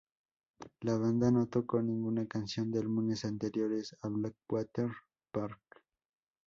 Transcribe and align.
La 0.79 0.97
banda 0.97 1.29
no 1.29 1.47
toco 1.47 1.79
ninguna 1.79 2.25
canción 2.25 2.71
de 2.71 2.79
álbumes 2.79 3.23
anteriores 3.23 3.95
a 4.01 4.07
Blackwater 4.07 4.89
Park. 5.31 5.61